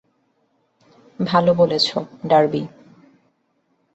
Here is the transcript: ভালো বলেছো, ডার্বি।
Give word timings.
ভালো 1.19 1.51
বলেছো, 1.53 1.97
ডার্বি। 2.27 2.61